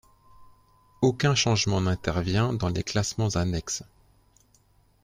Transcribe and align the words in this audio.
Aucun 1.03 1.35
changement 1.35 1.79
n'intervient 1.81 2.53
dans 2.53 2.69
les 2.69 2.81
classements 2.81 3.35
annexes. 3.35 3.83